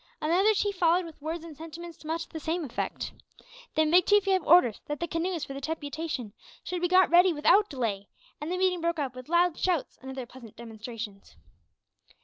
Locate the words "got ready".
6.87-7.33